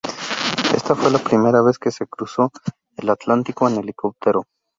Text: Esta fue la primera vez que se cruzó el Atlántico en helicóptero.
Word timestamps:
Esta 0.73 0.95
fue 0.95 1.11
la 1.11 1.19
primera 1.19 1.61
vez 1.61 1.77
que 1.77 1.91
se 1.91 2.07
cruzó 2.07 2.51
el 2.97 3.07
Atlántico 3.11 3.69
en 3.69 3.77
helicóptero. 3.77 4.47